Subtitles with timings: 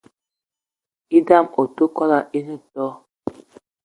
[1.17, 2.91] E'dam ote kwolo ene too